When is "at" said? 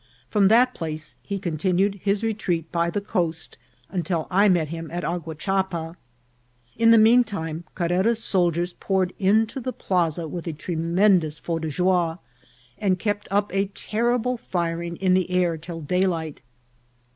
4.89-5.03